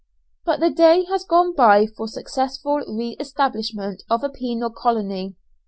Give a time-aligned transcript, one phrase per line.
[0.45, 5.35] But the day has gone by for successful re establishment of a penal colony.